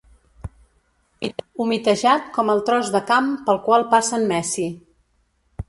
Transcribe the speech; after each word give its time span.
Humitejat 1.65 2.31
com 2.39 2.51
el 2.55 2.63
tros 2.71 2.91
de 2.97 3.03
camp 3.13 3.29
pel 3.51 3.63
qual 3.69 3.89
passa 3.95 4.17
en 4.21 4.29
Messi. 4.35 4.67